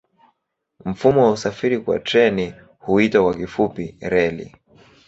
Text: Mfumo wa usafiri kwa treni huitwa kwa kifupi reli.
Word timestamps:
Mfumo 0.85 1.23
wa 1.25 1.31
usafiri 1.31 1.79
kwa 1.79 1.99
treni 1.99 2.53
huitwa 2.79 3.23
kwa 3.23 3.33
kifupi 3.33 3.97
reli. 4.01 4.55